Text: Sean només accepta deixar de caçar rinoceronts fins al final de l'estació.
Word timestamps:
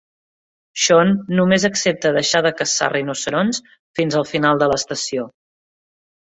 Sean 0.83 1.11
només 1.39 1.65
accepta 1.69 2.11
deixar 2.15 2.41
de 2.45 2.53
caçar 2.61 2.87
rinoceronts 2.95 3.61
fins 4.01 4.19
al 4.23 4.27
final 4.33 4.65
de 4.65 4.71
l'estació. 4.73 5.29